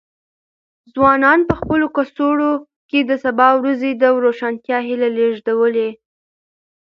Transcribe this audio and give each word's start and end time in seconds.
ځوانانو 0.93 1.47
په 1.49 1.53
خپلو 1.59 1.85
کڅوړو 1.95 2.51
کې 2.89 2.99
د 3.09 3.11
سبا 3.23 3.47
ورځې 3.59 3.91
د 3.93 4.03
روښانتیا 4.23 4.77
هیلې 4.87 5.09
لېږدولې. 5.17 5.89